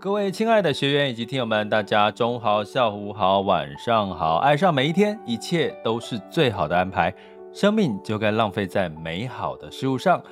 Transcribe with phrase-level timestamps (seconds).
[0.00, 4.36] 各位亲爱的学员以及听友们，大家中午好、下午好、晚上好！
[4.36, 7.14] 爱上每一天，一切都是最好的安排。
[7.52, 10.22] 生命就该浪费在美好的事物上。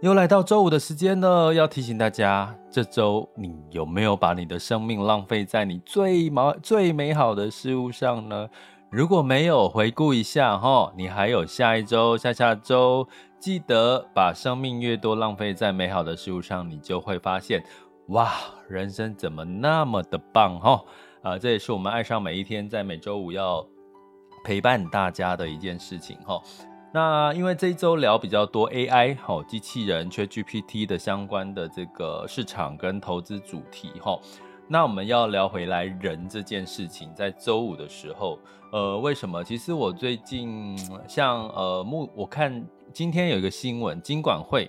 [0.00, 8.48] 又来到周五的时间了，要提醒大家，这周你有没有把你的生命浪费在你最毛最美好的事物上呢？
[8.90, 13.06] 如果没有，回顾一下哈，你还有下一周、下下周，
[13.38, 17.62] 记得把生命越多浪费在美好的事物上，你就会发现。
[18.08, 18.32] 哇，
[18.68, 20.82] 人生怎么那么的棒哈！
[21.22, 23.64] 啊，这也是我们爱上每一天在每周五要
[24.44, 26.42] 陪伴大家的一件事情哈。
[26.92, 34.18] 那因为这一周聊比较多 AI 哈，机器人 ChatGPT 的相关的这个市场跟投资主题哈。
[34.68, 38.38] 那我们要聊回来人这件事情，在周五的时候，
[38.72, 39.42] 呃，为什么？
[39.44, 44.68] 其实我最近像呃，目我看今天有一个新闻，金管会。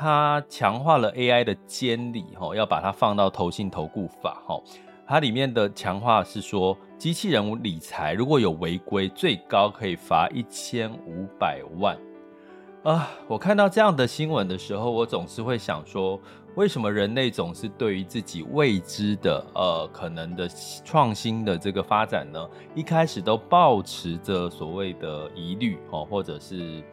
[0.00, 4.62] 它强化了 AI 的监理，吼，要把它放到投信投顾法，吼，
[5.04, 11.98] 它里面的强化是说，机器人理财如果有违规，最高可以罚一千五百万。
[12.84, 16.16] 啊，我看到这样的新闻的时候，我总是会想说，
[16.54, 20.48] 为什么人类总是对于自己未知的，呃，可能的
[20.84, 26.84] 创新的这个发展呢，一开始都抱持着所谓的疑虑，吼，或者是。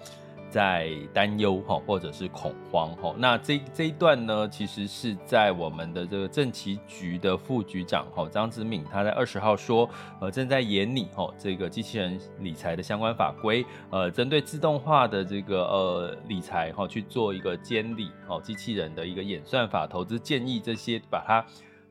[0.55, 3.13] 在担忧哈，或者是恐慌哈。
[3.17, 9.89] 那这这一段呢，其实是在我们的这个政企局的副局长哈张之敏，他在二十号说，
[10.21, 21.45] 呃，正在研拟哈这个机器人理财的相关法规，呃，针对自动化的这个呃理财哈去做一个监理哦，机器人的一个演算法、投资建议这些，把它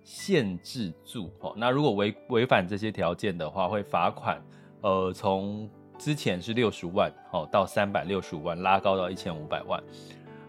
[0.05, 1.53] 限制住哈。
[1.55, 4.43] 那如果违违反这些条件的话，会罚款，
[4.81, 5.69] 呃，从。
[6.05, 9.83] 之前是六十万，哦，到三百六十五万，拉高到一千五百万。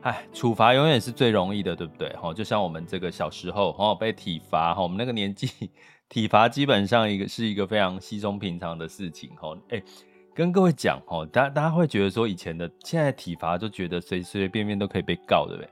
[0.01, 2.13] 哎，处罚永远是最容易的，对不对？
[2.35, 5.49] 就像我们这个小时候，哦，被体罚哈，我们那个年纪，
[6.09, 9.81] 体罚基本上一个是一个非常稀松平常的事情，哦，哎，
[10.33, 15.69] 跟各位讲，哦，大家大家会觉得说以前的，现在体罚就觉得随随便便都可以被告，对不对？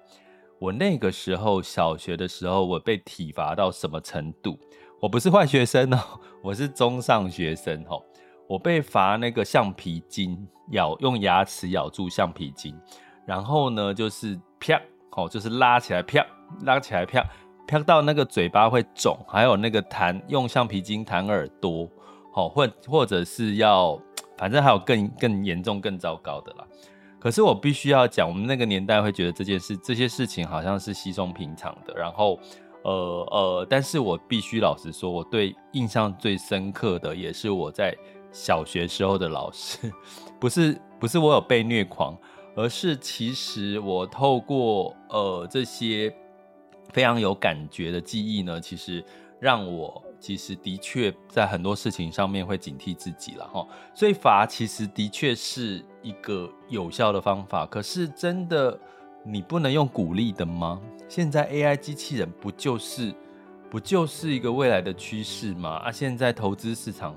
[0.60, 4.58] 我那个时候小学的时候，我被体罚到什么程度？
[5.02, 6.00] 我不是坏学生哦，
[6.42, 8.02] 我是中上学生，哦。
[8.54, 12.80] 我被罚那个橡皮筋，咬用牙齿咬住橡皮筋，
[13.26, 14.80] 然后呢就是啪，
[15.14, 16.24] 哦，就是拉起来啪，
[16.62, 17.26] 拉起来啪，
[17.68, 21.90] 啪到那个嘴巴会肿，还有那个弹用橡皮筋弹耳朵，
[22.32, 24.00] 好，或或者是要，
[24.38, 26.68] 反正还有更更严重、更糟糕的啦。
[27.20, 31.96] 可是我必须要讲，我们那个年代会觉得这件事、这些事情好像是稀松平常的。
[31.96, 32.38] 然后，
[32.84, 32.92] 呃
[33.32, 37.98] 呃，但是我必须老实说，我对印象最深刻的也是我在。
[38.34, 39.94] 小学时候的老师，
[40.42, 42.18] 不是不是我有被虐狂，
[42.56, 46.14] 而是其实我透过呃这些
[46.92, 49.02] 非常有感觉的记忆呢，其实
[49.40, 53.66] 让我其实的确在很多事情上面会警惕自己了哈。
[53.94, 58.78] 所以罚其实的确是一个有效的方法，可是真的
[59.24, 60.82] 你不能用鼓励的吗？
[61.08, 63.14] 现在 AI 机器人不就是
[63.70, 65.70] 不就是一个未来的趋势吗？
[65.70, 67.16] 啊，现在投资市场。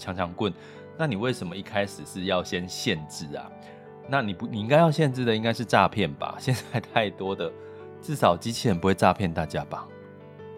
[0.00, 0.52] 强强棍，
[0.96, 3.48] 那你为什么一开始是要先限制啊？
[4.08, 6.34] 那你不，你应该要限制的应该是诈骗吧？
[6.40, 7.52] 现在太多的，
[8.02, 9.86] 至少机器人不会诈骗大家吧？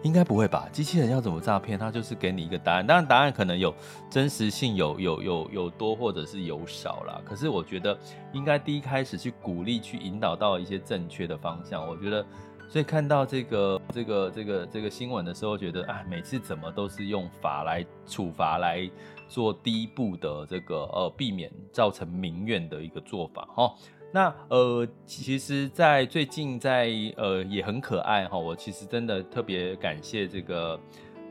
[0.01, 0.67] 应该不会吧？
[0.71, 1.77] 机器人要怎么诈骗？
[1.77, 3.73] 它就是给你一个答案，当然答案可能有
[4.09, 7.21] 真实性，有有有有多或者是有少啦。
[7.25, 7.95] 可是我觉得
[8.31, 11.85] 应该第一开始去鼓励，去引导到一些正确的方向。
[11.85, 12.25] 我觉得。
[12.69, 18.89] 所以看到这个这个这个这个新闻的时候，觉得啊，每次怎么都是用法来处罚来
[19.27, 23.73] 做第一步的这个呃，避免造成民怨的一个做法哈。
[24.11, 28.37] 那呃，其实，在最近在呃也很可爱哈。
[28.37, 30.79] 我其实真的特别感谢这个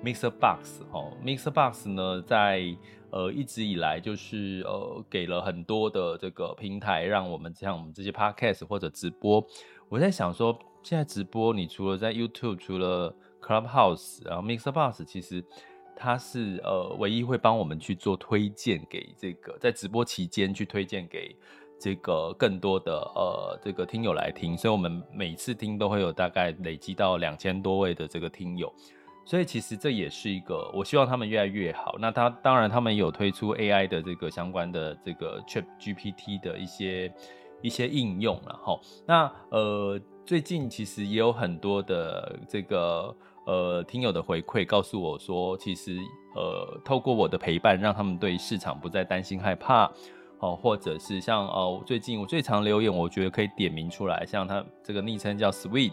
[0.02, 2.76] Mixer Box 哈，Mixer Box 呢在
[3.10, 9.46] 呃一直以来就是呃给了很多的这个平台，让我们像我们这些 podcast 或者直播。
[9.88, 15.44] 我在想说，现在直播你除了在 YouTube，除了 Clubhouse，然后 MixerBox，其实
[16.02, 21.36] 它是呃唯一会帮我们去做推荐给这个在直播期间去推荐给。
[21.84, 28.72] 这个更多的呃，这个听友来听，所以我们每次听都会有大概累积到两千多位的这个听友，
[29.24, 31.96] 所以其实这也是一个，我希望他们越来越好。
[31.98, 37.12] 那他当然他们有推出 AI 的这个相关的这个 ChatGPT 的一些
[37.62, 38.80] 一些应用了哈。
[39.04, 43.12] 那呃，最近其实也有很多的这个
[43.44, 45.98] 呃听友的回馈告诉我说，其实
[46.34, 49.90] 呃透过我的陪伴，让他们对市场不再担心害怕。
[50.44, 55.92] 哦，或者是像哦，最近我最常留言，我觉得可以点名出来，像他这个昵称叫 Sweet，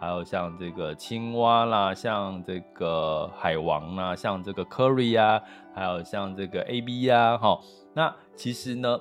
[0.00, 5.40] 还有像这个青蛙啦，像这个海王啦，像这个 Curry 啊，
[5.72, 7.60] 还有像这个 AB 啊，哈，
[7.92, 8.98] 那其实呢，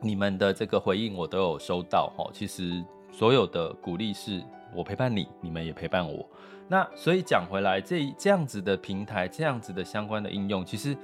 [0.00, 2.82] 你们的这个回应我都有收到，哈，其实
[3.12, 4.42] 所有的鼓励是
[4.74, 6.26] 我陪伴你，你们也陪伴我，
[6.68, 10.96] 那所以讲回来，这这样子的平台，这样子的相关的应用，其实。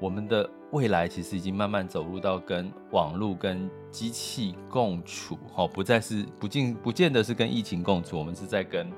[0.00, 8.88] 我们的未来其实已经慢慢走入到跟网络、跟机器共处，哦，不再是不进不见得是跟疫情共处，我们是在跟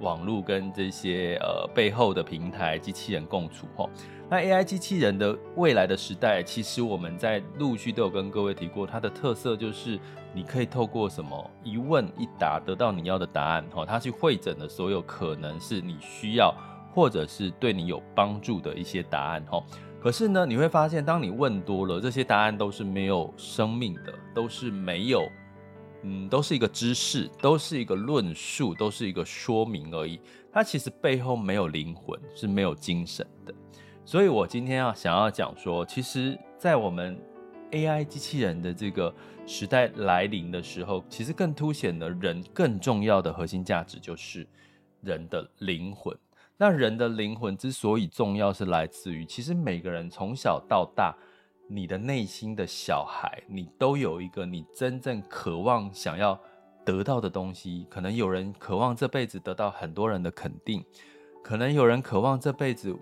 [0.00, 3.88] 网络、跟这些呃背后的平台、机器人共处，哈。
[4.30, 10.00] 那 AI 机器人的未来的时代，其实我们在陆续都有跟各位提过，它的特色就是
[10.32, 16.54] 你可以透过什么一问一答得到你要的答案，哈，它去会诊了所有可能是你需要
[16.92, 19.62] 或者是对你有帮助的一些答案，哈。
[20.00, 25.28] 可是呢，你会发现，当你问多了，这些答案都是没有生命的，都是没有，
[26.06, 30.20] 嗯，都是一个知识，都是一个论述，都是一个说明而已。
[30.52, 33.54] 它其实背后没有灵魂，是没有精神的。
[34.04, 37.18] 所以我今天要想要讲说，其实，在我们
[37.70, 39.12] AI 机器人的这个
[39.46, 44.46] 时代来临的时候，其实更凸显了人更重要的核心价值，就是
[45.00, 46.14] 人的灵魂。
[46.58, 51.16] 那人的灵魂之所以重要，是来自于其实每个人从小到大，
[51.74, 56.38] 你的内心的小孩，你都有一个你真正渴望想要
[56.84, 57.84] 得到的东西。
[57.90, 60.84] 可能有人渴望这辈子得到很多人的肯定，
[61.42, 62.96] 可能有人渴望这辈子。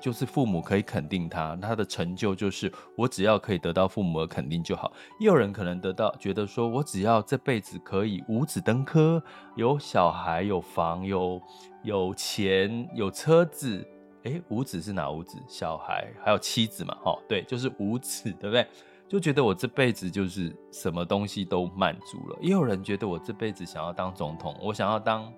[0.00, 4.92] 就是父母可以肯定他，他的成就就是我只要可以得到父母的肯定就好。
[5.18, 9.22] 也有人可能得到，觉得说我只要这辈子可以五子登科，
[9.56, 11.40] 有小孩、有房、有
[11.82, 13.86] 有钱、有车子。
[14.24, 15.38] 诶，五子是哪五子？
[15.48, 16.96] 小孩还有妻子嘛？
[17.04, 18.66] 哦，对，就是五子，对不对？
[19.08, 22.38] 就觉得我这辈子就是什么东西都满足了。
[22.40, 25.32] 也有人觉得我这辈子想要当总统，我想要当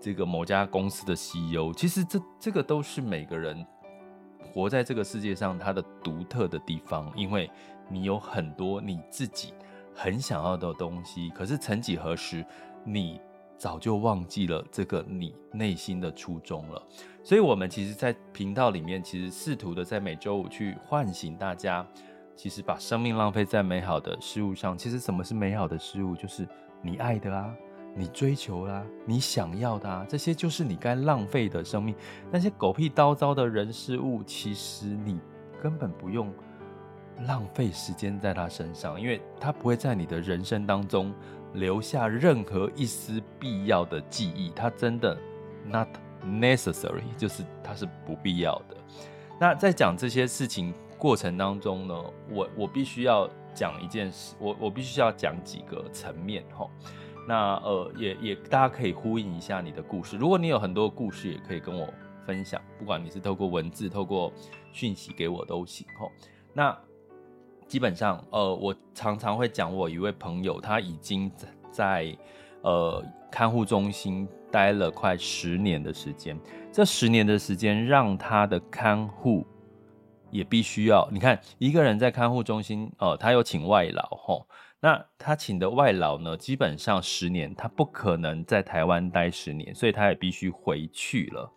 [0.00, 1.72] 这个某家公司的 CEO。
[1.74, 3.64] 其实这这个都是每个人。
[4.52, 7.50] 活在这个世界上，他的独特的地方，因为
[7.90, 9.52] 你有很多你自己
[9.94, 12.42] 很想要的东西，可是曾几何时，
[12.82, 13.20] 你
[13.58, 16.82] 早就忘记了这个你内心的初衷了。
[17.26, 21.84] 所以，我们其实，在频道里面，其实试图的在每周五去唤醒大家，
[22.36, 24.78] 其实把生命浪费在美好的事物上。
[24.78, 26.14] 其实，什么是美好的事物？
[26.14, 26.46] 就是
[26.80, 27.52] 你爱的啊。
[27.96, 31.96] 你追求啦、啊，你想要的啊，这些就是你该浪费的生命。
[32.30, 35.18] 那些狗屁叨叨的人事物，其实你
[35.60, 36.32] 根本不用
[37.22, 41.12] 浪费时间在他身上，因为他不会在你的人生当中
[41.54, 44.50] 留下任何一丝必要的记忆。
[44.50, 45.18] 他真的
[45.64, 45.88] not
[46.26, 48.76] necessary，就是它是不必要的。
[49.40, 51.94] 那在讲这些事情过程当中呢，
[52.30, 56.68] 我我必须要讲一件事，我我必须要讲几个层面哈。
[57.28, 60.16] 那呃，也也大家可以呼应一下你的故事。
[60.16, 61.88] 如果你有很多故事，也可以跟我
[62.24, 62.60] 分享。
[62.78, 64.32] 不管你是透过文字、透过
[64.72, 66.10] 讯息给我都行吼。
[66.52, 66.76] 那
[67.66, 71.30] 基本上，呃，我常常会讲我一位朋友，他已经
[71.70, 72.16] 在
[72.62, 73.04] 呃
[73.36, 76.40] 看护中心待了快十年的时间。
[76.72, 79.46] 这十年的时间，让他的看护
[80.30, 84.48] 也必须要，你看一个人在看护中心，呃，他有请外劳吼。
[84.80, 91.52] 那他请的外劳呢，基本上十年，他不可能在台湾待十年，所以他也必须回去了。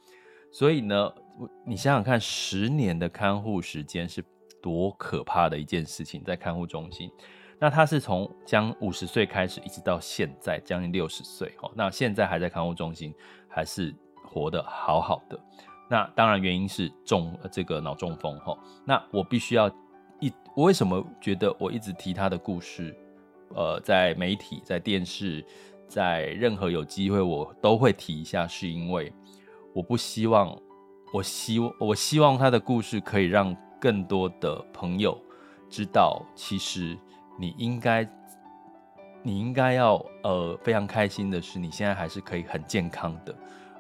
[0.52, 1.10] 所以呢，
[1.66, 4.22] 你想想看，十年的看护时间是
[4.62, 7.10] 多可怕的一件事情，在看护中心。
[7.60, 13.14] 那他是从将五十岁开始，一直到现在将近六十岁，哦，那现在还在康复中心，
[13.50, 15.38] 还是活得好好的。
[15.90, 18.58] 那当然原因是中这个脑中风，哈。
[18.86, 19.70] 那我必须要
[20.20, 22.96] 一，我为什么觉得我一直提他的故事？
[23.56, 25.44] 呃，在媒体、在电视、
[25.88, 29.12] 在任何有机会，我都会提一下，是因为
[29.74, 30.56] 我不希望，
[31.12, 35.20] 我希望，我希望他的故事可以让更多的朋友
[35.68, 36.96] 知道，其实
[37.40, 38.06] 你应该，
[39.24, 43.34] 你应该要呃非常开心的是，你现在还是可以很健康的，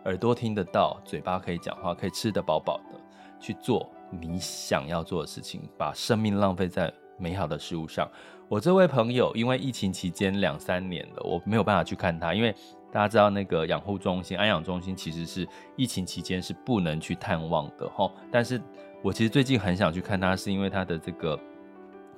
[0.06, 3.00] 耳朵听得到，嘴巴可以讲话，可以吃得饱饱的
[3.39, 8.10] 去做你想要做的事情，把生命浪费在美好的事物上。
[8.48, 12.56] 我这位朋友因为疫情期间两三年了，我没有办法去看他，因为。
[12.92, 18.12] 大家知道那个养护中心、安养中心其实是疫情期间是不能去探望的齁。
[18.32, 18.60] 但是
[19.04, 21.39] 我其实最近很想去看他，是因为他的这个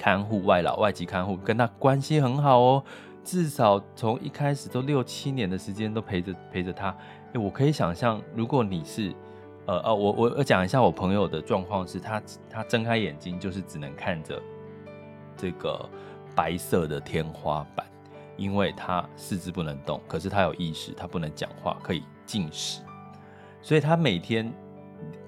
[0.01, 2.83] 看护外劳、外籍看护跟他关系很好哦，
[3.23, 6.89] 至少从一开始都六七年的时间都陪着陪着他。
[7.33, 9.13] 诶，我可以想象，如果你是
[9.67, 14.41] 呃哦，我我我讲一下我朋友的状况是，他他睁开眼睛就是只能看着
[15.37, 15.87] 这个
[16.35, 17.85] 白色的天花板。
[18.37, 22.81] 因为他四肢不能动，可是他有意识，他不能讲话，可以进食，
[23.61, 24.51] 所以他每天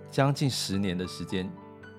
[0.10, 1.48] 将近十年的时间，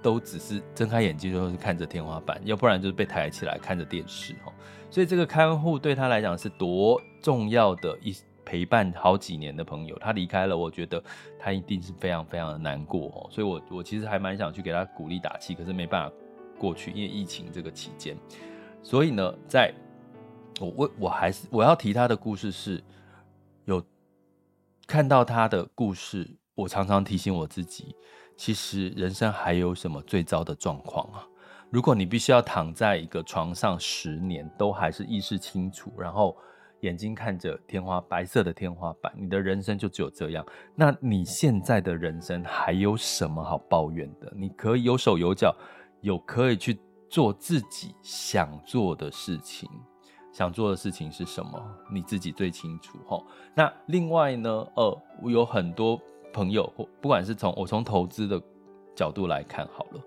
[0.04, 4.52] 都只是睁开眼睛就是看着天花板，要不然就是被抬起来看着电视哦。
[4.90, 11.02] 所以这个看护对他来讲是多重要的一陪伴好几年的朋友，他离开了，我觉得
[11.38, 13.26] 他一定是非常非常的难过哦。
[13.30, 16.14] 所以我我其实还蛮想去给他鼓励打气，可是没办法
[16.58, 18.14] 过去，因为疫情这个期间。
[18.82, 19.72] 所以呢，在
[20.60, 22.84] 我我我还是我要提他的故事是，
[23.64, 23.82] 有
[24.86, 27.96] 看到他的故事，我常常提醒我自己，
[28.36, 31.26] 其实人生还有什么最糟的状况啊？
[31.70, 36.36] 如果你必须要躺在一个床上十年，都还是意识清楚，然后
[36.80, 40.46] 眼睛看着天花白色的天花板，你的人生就只有这样。
[40.76, 44.32] 那你现在的人生还有什么好抱怨的？
[44.36, 45.52] 你可以有手有脚，
[46.02, 46.78] 有可以去
[47.10, 49.68] 做自己想做的事情。
[50.32, 51.60] 想做的事情是什么？
[51.92, 53.24] 你自己最清楚吼。
[53.54, 54.50] 那另外呢？
[54.74, 56.00] 呃，我有很多
[56.34, 58.38] 朋友或，不管是从我从投资的
[58.94, 60.00] 角度来看好了，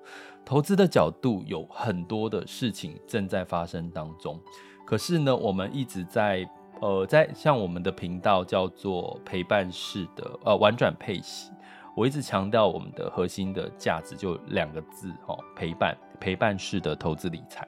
[0.46, 4.38] 投资的角度有很多的事情正在发生当中。
[4.86, 6.48] 可是呢，我们一直在
[6.81, 11.51] 呃，在像我们的频道叫做陪伴式的呃玩转配息，
[11.96, 17.67] 我一直强调我们的核心的价值就两个字哦，陪伴陪伴式的投资理财。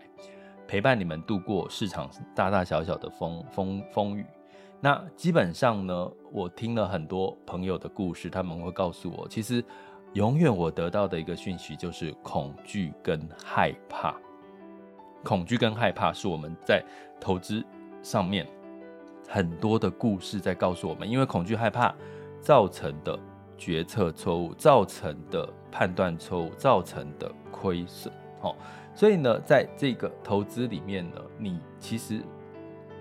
[0.68, 4.24] 陪伴你们度过市场大大小小的风风风雨。
[4.82, 9.64] 那基本上呢，我听了很多朋友的故事，他们会告诉我，其实
[10.14, 14.16] 永远我得到的一个讯息就是恐惧跟害怕。
[15.24, 16.82] 恐惧跟害怕是我们在
[17.20, 17.62] 投资
[18.02, 18.48] 上面
[19.28, 21.94] 很多的故事在告诉我们，因为恐惧害怕
[22.40, 23.20] 造成的
[23.58, 28.14] 决策错误，造成的判断错误，造成的亏损。
[28.42, 28.56] 哦。
[28.96, 32.22] 所以呢，在这个投资里面呢，你其实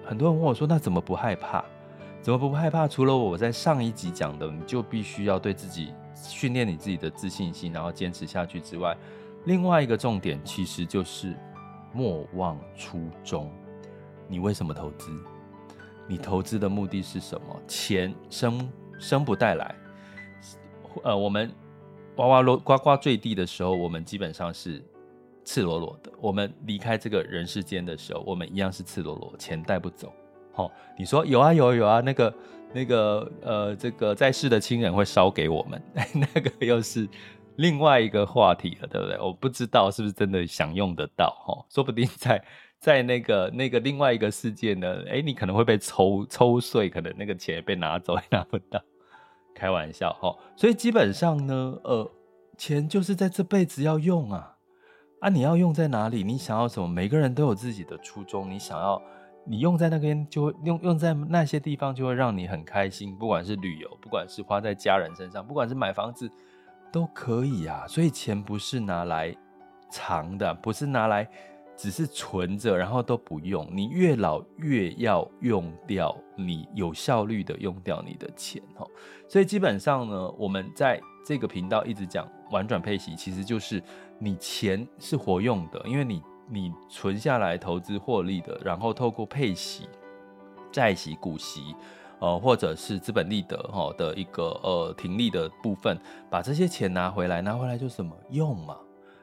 [0.08, 1.62] 很多人问我说：“那怎么不害怕？
[2.22, 8.96] 怎么不害怕？”除了我在上一集讲的，你就必须要对自己训练你自己的自信心，然后坚持下去之外，
[9.44, 11.36] 另外一个重点其实就是
[11.92, 13.52] 莫忘初衷。
[14.26, 15.12] 你为什么投资？
[16.06, 17.60] 你投资的目的是什么？
[17.66, 18.66] 钱生
[18.98, 19.74] 生不带来。
[21.02, 21.52] 呃，我们
[22.16, 24.82] 哇哇呱呱坠地的时候，我们基本上是。
[25.48, 30.12] 赤裸裸的，我们离开这个人世间的时候，我们一样是赤裸裸，钱带不走。
[30.52, 32.34] 好、你说有啊有啊有啊，那个
[32.74, 37.08] 那个呃，这个在世的亲人会烧给我们， 那个又是
[37.56, 39.18] 另外一个话题了，对不对？
[39.18, 42.44] 我不知道是不是真的享用得到，哈、哦，说不定在
[42.78, 48.78] 在那个那个另外一个世界呢，诶，你可能会被抽抽碎，可能那个钱也被拿走，也拿不到。
[49.54, 52.10] 开玩笑，哈、所以基本上呢，呃，
[52.58, 54.57] 钱就是在这辈子要用啊。
[55.20, 56.22] 啊，你要用在哪里？
[56.22, 56.86] 你想要什么？
[56.86, 58.48] 每个人都有自己的初衷。
[58.48, 59.02] 你想要，
[59.44, 63.16] 你用在那边就会用用在那些地方，就会让你很开心。
[63.16, 66.30] 不管是旅游，不管是花在家人身上，不管是买房子，
[66.92, 67.84] 都可以啊。
[67.88, 69.34] 所以钱不是拿来
[69.90, 71.28] 藏的，不是拿来
[71.76, 73.68] 只是存着，然后都不用。
[73.72, 78.88] 你越老越要用掉，你有效率的用掉你的钱哦。
[79.26, 83.82] 所以基本上呢，我们在这个频道一直讲玩转配息，其实就是。
[84.18, 89.88] 你钱是活用的，因为你你存下来投资获利的，然后透过配息、
[90.72, 91.74] 债息、股息，
[92.18, 95.98] 呃，或者是资本利得哈的一个呃停利的部分，
[96.28, 98.76] 把这些钱拿回来，拿回来就什么用嘛？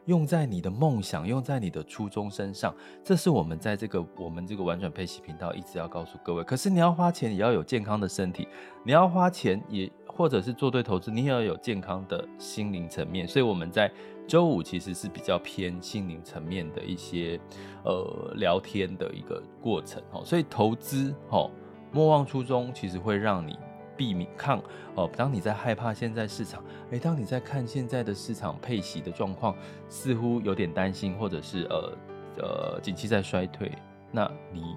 [0.06, 6.44] 用在你的梦想，用在你的初衷身上，这是我们在这个我们这个玩转配息频道一直要告诉各位。
[6.44, 8.48] 可是你要花钱，也要有健康的身体；
[8.84, 13.28] 你要花钱，也或者是做对投资，你也要有健康的心灵层面。
[13.28, 13.92] 所以我们在。
[14.28, 17.40] 周五其实是比较偏心灵层面的一些
[17.84, 21.48] 呃聊天的一个过程哦，所以投资哦，
[21.92, 23.56] 莫忘初衷，其实会让你
[23.98, 24.62] 避免抗
[24.96, 25.10] 哦。
[25.16, 29.56] 当你在害怕现在市场，诶，当你在看现在的市场配息的状况，
[29.90, 31.98] 似乎有点担心，或者是呃
[32.38, 33.72] 呃景气在衰退，
[34.12, 34.76] 那你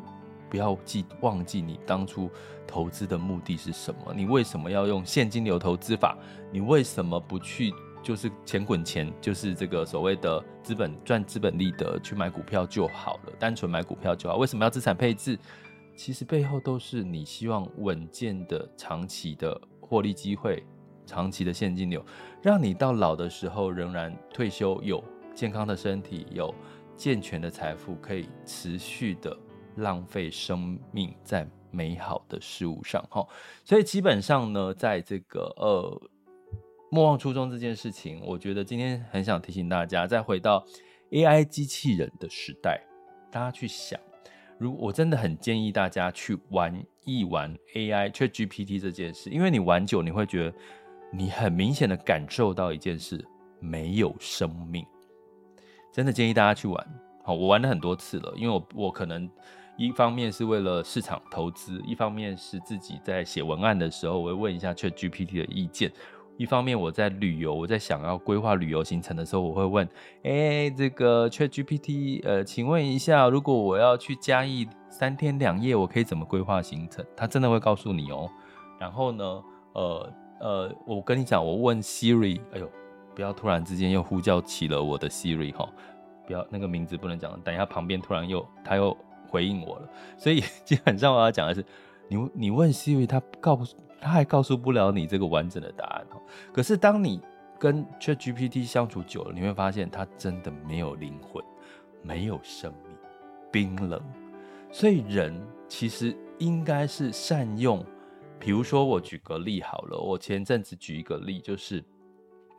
[0.50, 2.30] 不要记忘记你当初
[2.66, 4.14] 投资的目的是什么？
[4.14, 6.16] 你为什么要用现金流投资法？
[6.50, 7.72] 你为什么不去？
[8.00, 14.36] 就是钱滚钱，就是这个所谓的资本赚资本利得去买股票就好了，单纯买股票就好。
[14.36, 15.36] 为什么要资产配置？
[15.98, 20.64] 其实背后都是你希望稳健的长期的获利机会，
[21.04, 22.00] 长期的现金流，
[22.40, 25.02] 让你到老的时候仍然退休有
[25.34, 26.54] 健康的身体，有
[26.96, 29.36] 健全的财富，可以持续的
[29.74, 33.04] 浪费生命在美好的事物上。
[33.10, 33.26] 哈，
[33.64, 36.00] 所以基本上呢，在这个呃。
[36.90, 40.64] 莫忘初衷这件事情，我觉得今天很想提醒大家，再回到
[41.10, 42.80] AI 机器人的时代，
[43.30, 44.00] 大家去想，
[44.58, 50.56] 如我真的很建议大家去玩一玩 AI ChatGPT 这件事，因为你玩久，你会觉得
[51.12, 53.24] 你很明显的感受到一件事，
[53.60, 54.84] 没有生命。
[55.92, 57.00] 真的建议大家去玩。
[57.24, 59.30] 好，我玩了很多次了，因为我我可能
[59.76, 65.92] 一方面是为了市场投资，一方面是自己在写文案的时候，我会问一下 ChatGPT 的意见。
[66.38, 69.86] 一方面我在旅游，我在想要规划旅游行程的时候，我会问，
[70.22, 77.04] 哎、这个 ChatGPT，呃，请问一下，如果我要去嘉义三天两夜，我可以怎么规划行程？
[77.16, 78.30] 他真的会告诉你哦。
[78.78, 79.24] 然后呢，
[79.72, 82.70] 呃呃，我跟你讲，我问 Siri，哎呦，
[83.16, 85.68] 不要突然之间又呼叫起了我的 Siri 哈，
[86.24, 88.96] 不要那个名字不能讲，等一下旁边突然又他又
[89.28, 89.88] 回应我了。
[90.16, 91.64] 所以 基本上我要讲的是，
[92.08, 93.76] 你你问 Siri，他告诉。
[94.00, 96.20] 他还告诉不了你这个完整的答案哦。
[96.52, 97.20] 可是当你
[97.58, 101.42] 跟 ChatGPT 相处久了，你会发现它真的没有灵魂，
[102.02, 102.96] 没有生命，
[103.50, 104.00] 冰冷。
[104.70, 105.34] 所以人
[105.66, 107.84] 其实应该是善用。
[108.38, 111.82] 比如说，我举个例好了，我前阵子举一个例，就是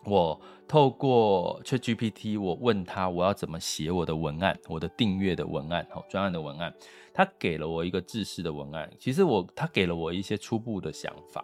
[0.09, 6.73] 我透过 ChatGPT，我问他我要怎么写我的文案，我的订阅的文案，好，专案的文案。
[7.13, 11.43] 他给了我一个制式的文案，其实我他给了我一些初步的想法，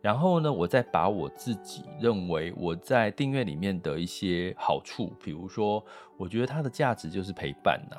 [0.00, 5.84] 然后呢，我再把我自己认为我在订阅里面的一些好处，比如说，
[6.16, 7.96] 我觉得它的价值就是陪伴呐，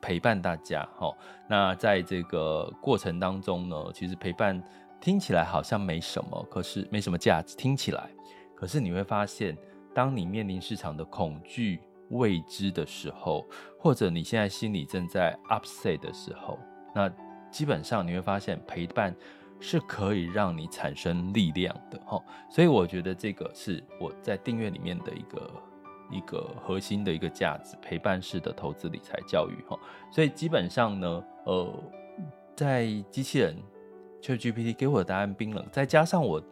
[0.00, 0.88] 陪伴大家。
[0.96, 1.14] 哈，
[1.48, 4.62] 那在这个过程当中呢，其实陪伴
[5.02, 8.08] 听起来好像没什么，可是没什么价值，听起来，
[8.60, 9.56] 可是你会发现，
[9.94, 13.46] 当你面临市场的恐惧、未知的时候，
[13.78, 16.58] 或者你现在心里正在 upset 的时候。
[16.94, 17.10] 那
[17.50, 19.16] 基本上你会发现，陪伴
[19.60, 25.50] 是可以让你产生力量的哈，所以我觉得这个是我在订阅里面的一个
[26.10, 29.78] 一个核心的一个价值，陪伴式的投资理财教育哈。
[30.10, 31.84] 所以基本上呢，呃，
[32.54, 33.56] 在机器人
[34.20, 36.42] ChatGPT 给我的答案冰冷，再加上我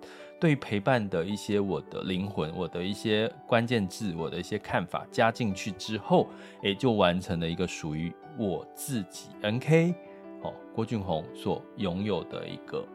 [0.41, 6.29] 对陪伴的一些我的灵魂，我的一些关键字，我的一些看法加进去之后，
[6.63, 9.95] 也就完成了一个属于我自己 NK。
[10.43, 12.87] 哦，郭俊宏所拥有的一个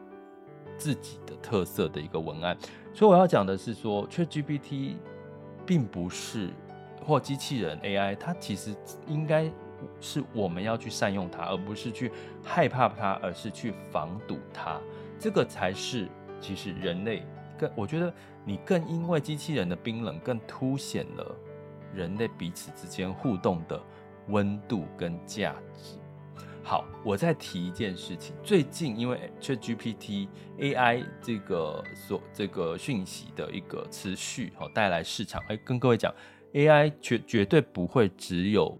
[0.78, 2.56] 自己的特色的一个文案，
[2.94, 4.94] 所以我要讲的是说，ChatGPT
[5.66, 6.48] 并不是
[7.04, 8.74] 或机器人 AI，它其实
[9.06, 9.50] 应该
[10.00, 12.10] 是我们要去善用它，而不是去
[12.42, 14.80] 害怕它，而是去防堵它。
[15.18, 16.08] 这个才是
[16.40, 17.22] 其实人类
[17.58, 18.12] 更，我觉得
[18.44, 21.36] 你更因为机器人的冰冷，更凸显了
[21.94, 23.80] 人类彼此之间互动的
[24.28, 25.98] 温度跟价值。
[26.62, 28.34] 好，我再提一件事情。
[28.42, 35.42] 最近因为 ChatGPT AI 这个所这个讯息的一个持续哦，带来市场。
[35.48, 36.10] 哎，跟各位讲
[36.54, 38.78] ，AI 绝绝对不会只有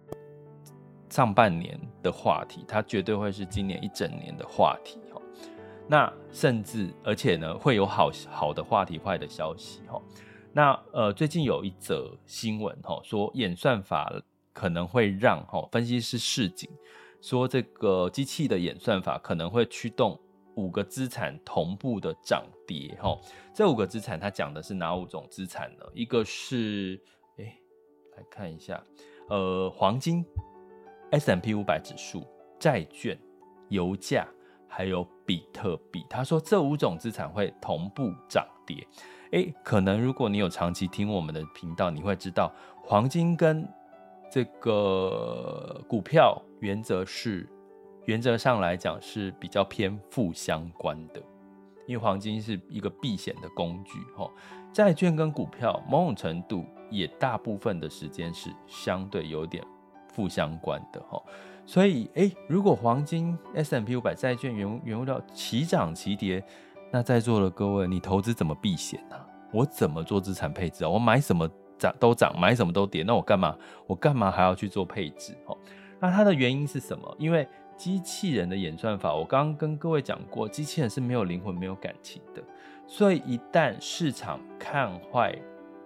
[1.10, 4.98] 上半年的话题，它绝对会是今年一整年的话题。
[5.86, 10.00] 那甚至而且呢，会有好好的话题，坏的消息哈。
[10.52, 14.12] 那呃，最近有一则新闻哈，说演算法
[14.52, 16.70] 可能会让哈分析师市井。
[17.20, 20.20] 说这个机器的演算法可能会驱动
[20.56, 23.18] 五个资产同步的涨跌，哈，
[23.54, 25.84] 这五个资产它讲的是哪五种资产呢？
[25.94, 27.00] 一个是，
[27.38, 27.58] 哎，
[28.16, 28.82] 来看一下，
[29.30, 30.24] 呃，黄金、
[31.10, 32.26] S M P 五百指数、
[32.60, 33.18] 债券、
[33.70, 34.28] 油价，
[34.76, 36.04] 还有比特币。
[36.10, 38.84] 他说这五种资产会同步涨跌，
[39.30, 43.68] 哎，可能如果你有长期听我们的频道，你会知道黄金跟
[44.28, 47.48] 这个股票原则是，
[48.06, 51.22] 原则上来讲是比较偏负相关的，
[51.86, 54.28] 因为黄金是一个避险的工具，哈。
[54.72, 59.64] 债券跟股票某种程度也大部分的时间是相对有点
[60.12, 61.22] 负相关的，哈。
[61.66, 66.44] 所以，诶，如果黄金、S M P 五百债券原原物料齐涨齐跌，
[66.92, 69.16] 那在座的各位，你投资怎么避险呢？
[69.52, 70.88] 我怎么做资产配置啊？
[70.88, 71.48] 我买什么
[71.78, 73.56] 涨都涨，买什么都跌，那我干嘛？
[73.86, 75.34] 我干嘛还要去做配置？
[75.46, 75.56] 哦，
[76.00, 77.16] 那它的原因是什么？
[77.18, 82.42] 因为机器人的演算法，我刚刚跟各位讲过，机器人是没有灵魂、没有感情的。
[82.86, 85.34] 所以一旦市场看坏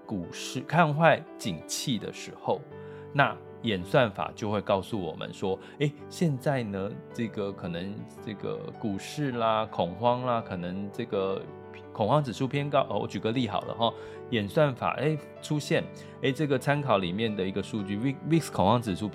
[0.05, 2.61] 股市、看坏景气的时候，
[3.13, 7.95] 那演算法就会告诉我们说：“诶，现在呢，这个可能
[8.25, 11.43] 这个股市啦恐慌啦，可能这个
[11.93, 12.87] 恐慌指数偏高。
[12.89, 13.93] 哦，我举个例好了哈，
[14.31, 15.85] 演算法诶出现，
[16.23, 19.11] 诶这个参考里面的一个数据，VIX 恐慌指数。”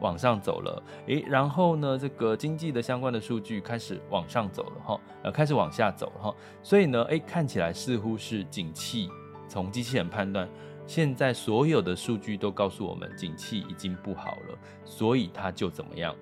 [0.00, 9.08] 往上走了，诶，然后呢，这个经济的相关的数据开始往上走了哈，呃，开始往下走了哈，所以呢，诶，看起来似乎是景气，
[9.48, 10.46] 从机器人判断，
[10.86, 16.14] 现在所有的数据都告诉我们景气已经不好了，所以它就怎么样，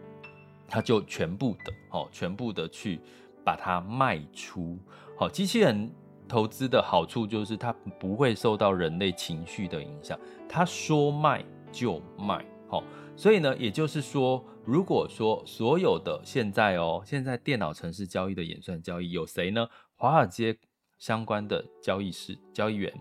[0.68, 3.00] 它就全部的，哦，全部的去
[3.44, 4.78] 把它卖出，
[5.18, 5.90] 好，机器人
[6.28, 12.82] 投资的好处就是它不会受到人类情绪的影响，它说卖就卖，好。
[13.14, 19.68] 所以呢，也就是说，如果说所有的现在哦，现在电脑程式交易的演算交易有谁呢？
[19.96, 20.56] 华尔街
[20.98, 22.92] 相关的交易师、交易员，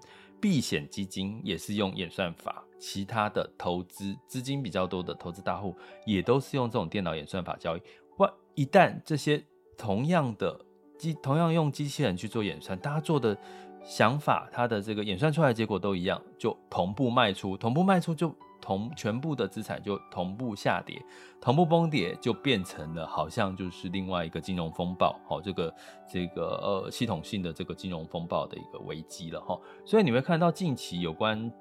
[0.42, 5.76] 避险基金也是用演算法，其他的投资资金比较多的投资大户
[6.06, 7.82] 也都是用这种电脑演算法交易。
[8.18, 9.42] 哇，一旦这些
[9.78, 10.60] 同样的
[10.98, 13.38] 机同样用机器人去做演算，大家做的
[13.84, 18.36] 想法，它的这个演算出来的结果都一样，就同步卖出，同步卖出就。
[18.62, 21.02] 同全部的资产就同步下跌，
[21.42, 25.76] 同步崩跌，就变成了好像就是另外一个金融风暴，好，这个
[26.08, 29.60] 这个呃系统性的这个金融风暴的一个危机了哈。
[29.84, 31.52] 所以你会看到近期有关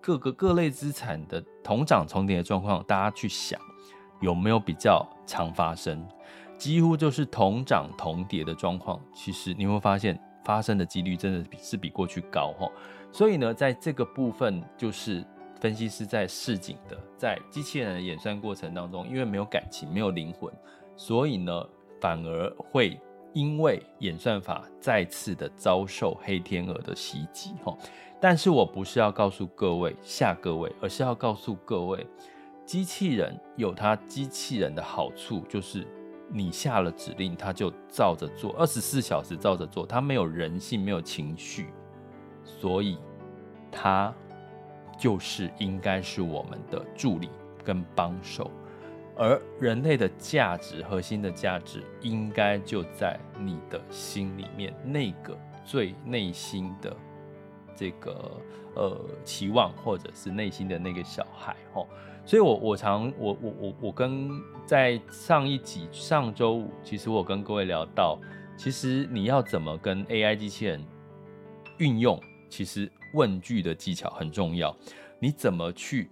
[0.00, 3.58] 各个各类资产的同涨重跌的状况，大家去想
[4.20, 6.06] 有没有比较常发生？
[6.58, 12.70] 几乎就是同涨同跌的状况，其实你会发现发生的几率真的是比是比过去高哈。
[13.10, 15.24] 所以呢，在这个部分就是。
[15.58, 20.52] 分析师在示警的，在机器人的演算过程当中，因为没有感情、没有灵魂，
[20.96, 21.66] 所以呢，
[22.00, 23.00] 反而会
[23.32, 27.54] 因为演算法再次的遭受黑天鹅的袭击。
[27.64, 27.76] 哈，
[28.20, 32.06] 但是我不是要告诉各位吓各位，而是要告诉各位，
[32.66, 35.86] 机器人有它机器人的好处，就是
[36.30, 41.68] 你下了指令，它就照着做，二十四小时照着做，它没有人性，没有情绪，
[42.44, 42.98] 所以
[43.72, 44.14] 它。
[44.98, 47.28] 就是应该是我们的助理
[47.62, 48.50] 跟帮手，
[49.14, 56.96] 而人类的价值，核心的价值，应该就在你的心里面，那个最内心的
[57.74, 58.40] 这个
[58.74, 61.86] 呃期望，或者是内心的那个小孩吼。
[62.24, 64.30] 所以我我常我我我我跟
[64.64, 68.18] 在上一集上周五，其实我跟各位聊到，
[68.56, 70.82] 其实你要怎么跟 AI 机器人
[71.76, 72.90] 运用，其实。
[73.16, 74.76] 问句的技巧很重要，
[75.18, 76.10] 你怎么去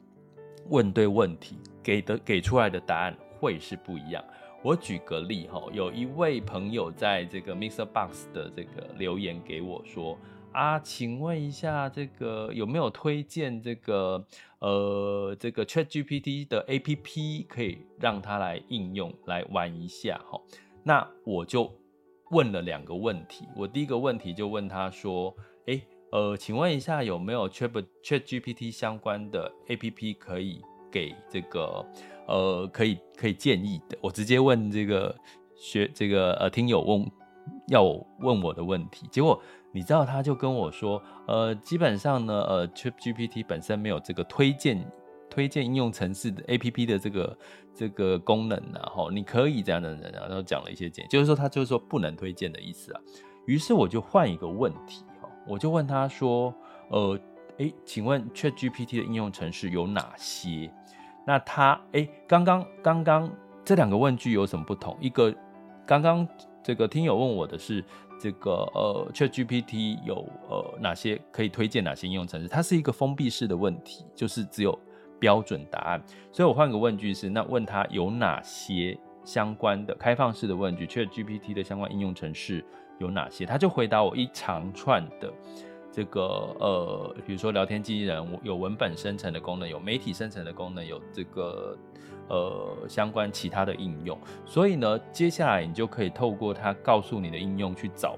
[0.71, 4.25] 问对问题，给的给出来的答案会是不一样。
[4.63, 7.85] 我举个例哈，有一位朋友在这个 Mr.
[7.85, 10.19] Box 的这个留言给我说
[10.53, 14.27] 啊，请问一下这个有没有推荐这个
[14.61, 20.41] 呃这个 ChatGPT 的 APP 可以让他来应用来玩一下哈？
[20.83, 21.71] 那我就
[22.31, 25.37] 问了两个问题，我第一个问题就问他说，
[25.67, 25.83] 诶。
[26.15, 31.85] 呃，请问一下，有没有 Chat ChatGPT 相关的 APP 可以给这个
[32.29, 33.99] 呃，可以可以建议的？
[34.01, 35.13] 我直接问这个
[35.57, 37.11] 学这个呃听友问
[37.67, 37.83] 要
[38.21, 44.89] 问我的问题，结果你知道他就跟我说，呃，基本上呢，呃，ChatGPT 本身没有这个推荐
[45.29, 47.39] 推荐应用程式的 APP 的这个
[47.75, 53.01] 这个功能，然后你可以这样的人，然后讲了一些建议，就是说他就是说不能推荐的意思啊。
[53.47, 55.05] 于是我就换一个问题。
[55.47, 56.55] 我就问他说
[56.91, 57.19] ：“呃，
[57.59, 60.71] 诶，请问 ChatGPT 的应用程式有哪些？
[61.27, 63.31] 那他，诶，刚刚刚刚
[63.65, 64.97] 这两个问句有什么不同？
[65.01, 65.35] 一个
[65.87, 66.27] 刚刚
[66.63, 67.85] 这个听友问我的是
[68.21, 72.49] 这个呃，ChatGPT 有呃哪些可以推荐哪些应用程式？
[72.49, 74.79] 它是一个封闭式的问题，就是只有
[75.19, 76.03] 标准答案。
[76.33, 82.65] 所以我换个问句是，那问他有哪些相关的开放式的问句，ChatGPT 的相关应用程式。”
[82.99, 83.45] 有哪些？
[83.45, 85.33] 他就回答我一长串的
[85.93, 86.23] 这个
[86.59, 91.77] 呃，比如说聊天机器人有文本生成的功能，有媒体生成的功能，有这个
[92.29, 94.19] 呃相关其他的应用。
[94.45, 98.17] 所以呢，接下来你就可以透过它告诉你的应用去找，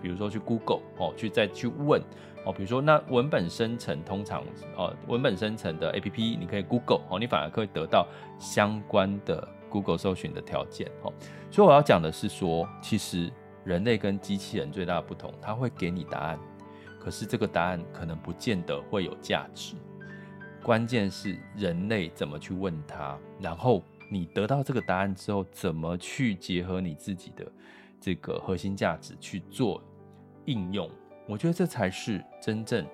[0.00, 2.00] 比如说去 Google 哦，去再去问
[2.44, 4.44] 哦，比如说那文本生成通常
[4.76, 8.06] 哦，文本生成的 APP 你可以 Google 哦，你反而可以得到
[8.38, 11.12] 相关的 Google 搜寻的条件哦。
[11.50, 13.32] 所以我要讲的是说，其实。
[13.68, 16.38] 人类跟机器人最大的不同，它会给你答案，
[16.98, 19.74] 可是这个答案可能不见得会有价值。
[20.62, 27.46] 关键是人类怎么去问它，然后你得到这个答案之后，怎么去结合你自己的
[28.00, 29.82] 这个核心价值去做
[30.46, 30.90] 应用。
[31.26, 32.86] 我觉得这才是真正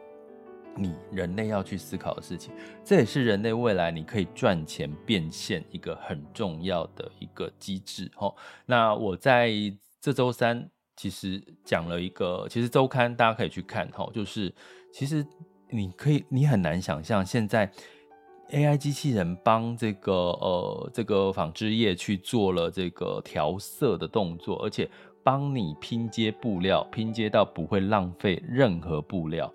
[0.75, 2.53] 你人类要去思考的事情。
[2.85, 8.11] 这也是人类未来你可以赚钱变现一个很重要的一个机制。
[8.17, 8.35] 齁，
[8.67, 9.53] 那我在
[10.05, 13.89] 这周三其实讲了一个，其实周刊大家可以去看。
[13.93, 14.55] 哈，就是
[14.93, 15.27] 其实。
[15.71, 17.69] 你可以，你很难想象现在
[18.51, 24.89] AI 机器人帮这个呃这个纺织业去做了这个调色的动作，而且
[25.25, 29.53] 帮你拼接布料，拼接到不会浪费任何布料。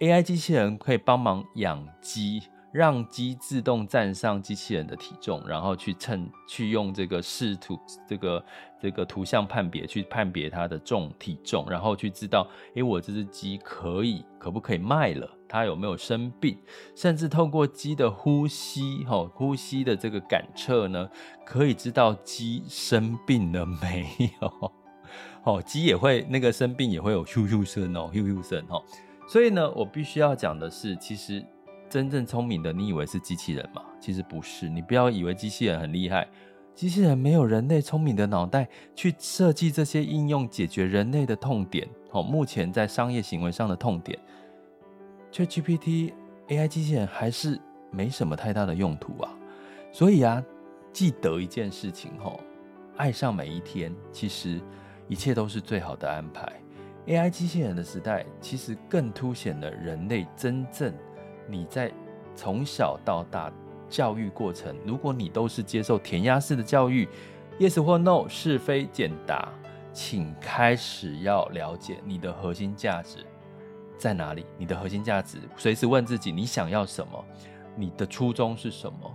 [0.00, 2.44] AI 机器人可以帮忙养鸡。
[2.74, 8.44] 让鸡自动站上机器人的体重，然后去称，去用这个视图这个
[8.80, 15.30] 这个图像判别去判别它的重体重，然后去知道，诶，我这只鸡可以可不可以卖了？
[15.48, 16.58] 它有没有生病？
[16.96, 21.08] 甚至透过鸡的呼吸，吼，呼吸的这个感测呢，
[21.46, 24.04] 可以知道鸡生病了没
[24.42, 24.72] 有？
[25.44, 28.82] 哦，鸡也会那个生病也会有咻咻声哦，咻咻声哦。
[29.28, 31.46] 所以呢，我必须要讲的是，其实。
[31.94, 33.80] 真正聪明的，你以为是机器人吗？
[34.00, 34.68] 其实不是。
[34.68, 36.26] 你不要以为机器人很厉害，
[36.74, 41.88] 机器人没有人类聪明的脑袋去设计这些应用，解决人类的痛点。
[42.10, 44.18] 哦，目前在商业行为上的痛点
[45.30, 46.12] ，ChatGPT
[46.48, 47.60] AI 机器人还是
[47.92, 49.32] 没什么太大的用途啊。
[49.92, 50.42] 所以啊，
[50.92, 52.40] 记得一件事情哦，
[52.96, 54.60] 爱上每一天，其实
[55.06, 56.52] 一切都是最好的安排。
[57.06, 60.92] AI 机器人的时代，其实更凸显了人类真正。
[61.48, 61.92] 你在
[62.34, 63.52] 从小到大
[63.88, 67.08] 教育过程，如果你都是接受填鸭式的教育
[67.58, 69.48] ，yes 或 no 是非简答，
[69.92, 73.18] 请开始要了解你的核心价值
[73.96, 74.44] 在哪里。
[74.58, 77.24] 你的核心价值，随时问自己你想要什么，
[77.76, 79.10] 你的初衷是什么，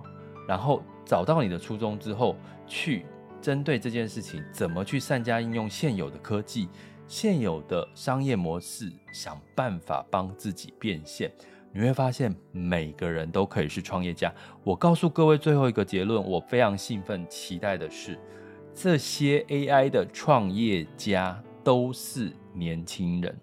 [0.47, 3.05] 然后找到你的初衷之后，去
[3.41, 6.69] 针对这件事情怎么去善加应用现有的科技、
[7.07, 11.29] 现有的商业模式，想办法帮自己变现。
[11.71, 14.33] 你会发现，每个人都可以是创业家。
[14.63, 18.19] 我告诉各位最后一个结论，我非常兴奋、期待的是，
[18.73, 23.39] 这些 AI 的创业家都是年轻人。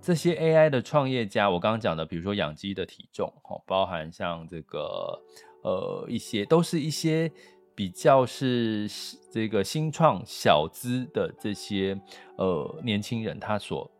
[0.00, 3.32] 这些 AI 的创业家，我刚刚讲的，比如说养鸡的体重，
[3.66, 5.20] 包含像这个
[5.62, 7.32] 呃一些，都是一些
[7.74, 8.86] 比较是
[9.32, 11.98] 这个新创小资的这些
[12.36, 13.90] 呃年轻人，他所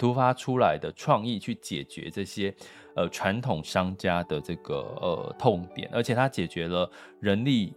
[0.00, 2.52] 突发出来的创意去解决这些。
[2.96, 7.72] 呃，传统商家的这个呃痛点，而且它解决了人力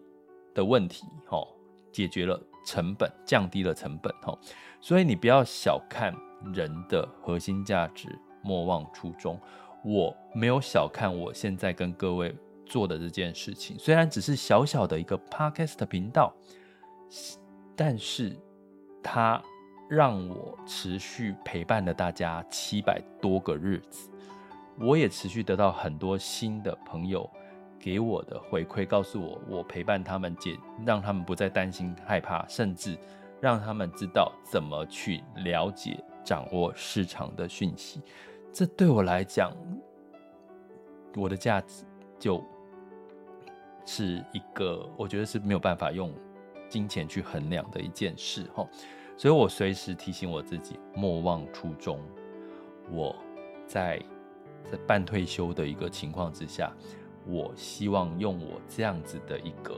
[0.56, 1.48] 的问题，齁，
[1.92, 4.36] 解决了成本，降低了成本，齁，
[4.82, 6.12] 所以你不要小看
[6.52, 8.10] 人的核心价值，
[8.42, 9.40] 莫忘初衷。
[9.86, 16.36] 我没有小看我现在跟各位做的这件事情，虽然只是小小的一个 podcast 频道，
[17.76, 18.36] 但是
[19.04, 19.42] 它
[19.90, 24.10] 让我持续陪伴了大家七百多个日子。
[24.80, 27.30] 我也持续得到很多新的朋友
[27.80, 32.98] 给我的回馈，告诉我我陪伴他们解，让他们不再担心害怕，甚至
[33.40, 38.02] 让他们知道怎么去了解、掌握市场的讯息。
[38.52, 39.52] 这对我来讲，
[41.16, 41.84] 我的价值
[42.18, 42.44] 就
[43.86, 46.12] 是一个我觉得是没有办法用
[46.68, 48.50] 金钱去衡量的一件事。
[48.56, 48.68] 哈，
[49.18, 52.00] 所以我随时提醒我自己，莫忘初衷。
[52.92, 53.16] 我
[53.68, 54.02] 在。
[54.72, 56.72] 在半退休的一个情况之下，
[57.28, 59.76] 我希望用我这样子的一个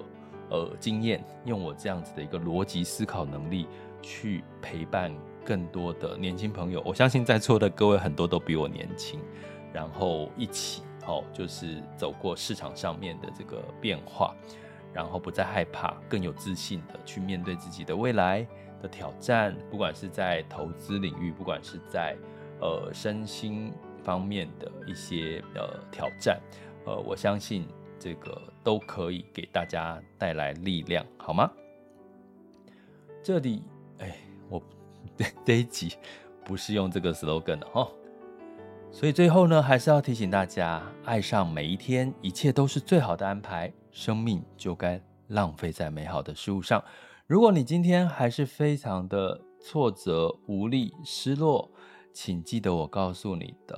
[0.52, 3.67] 呃经验，用我这样子的一个逻辑思考能力，
[4.00, 5.12] 去陪伴
[5.43, 6.84] 更多的年轻朋友。
[6.86, 9.19] 我相信在座的各位很多都比我年轻，
[9.74, 14.36] 然后一起哦，就是走过市场上面的这个变化，
[14.93, 18.48] 然后不再害怕，更有自信的去面对自己的未来
[18.86, 22.15] 的挑战，不管是在投资领域，不管是在
[22.62, 23.74] 呃身心。
[24.06, 26.39] 方面的一些呃挑战，
[26.86, 27.67] 呃，我相信
[27.98, 31.52] 这个都可以给大家带来力量，好吗？
[33.24, 33.63] 这里，
[33.98, 34.15] 哎，
[34.48, 34.62] 我
[35.43, 35.95] 这一集
[36.43, 37.89] 不是用这个 slogan 的哈，
[38.91, 46.84] 所以最后呢，还是要提醒大家，爱上每一天，一切都是最好的安排，生命就该浪费在美好的事物上。
[47.27, 51.67] 如果你今天还是非常的挫折、无力、失落，
[52.13, 53.75] 请记得我告诉你的，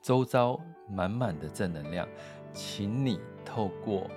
[0.00, 2.08] 周遭满满的正能量，
[2.52, 4.08] 请你透过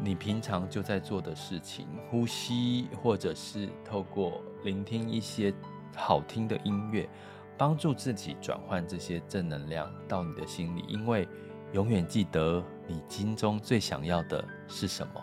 [0.00, 5.54] 你平常就在做的事情，呼吸，或者是透过聆听一些
[5.94, 7.08] 好听的音乐，
[7.56, 10.84] 帮助自己转换这些正能量到你的心里。
[10.88, 11.28] 因为
[11.72, 15.22] 永远记得你心中最想要的是什么，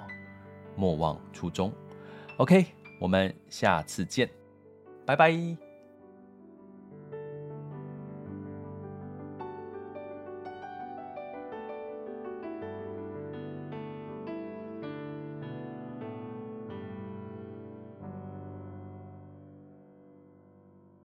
[0.76, 1.72] 莫忘初衷。
[2.38, 2.66] OK，
[3.00, 4.30] 我们下次见，
[5.06, 5.65] 拜拜。